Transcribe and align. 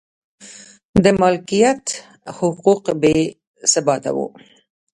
د 1.03 1.05
مالکیت 1.21 1.83
حقوق 2.37 2.83
بې 3.01 3.15
ثباته 3.71 4.11
و 4.15 4.17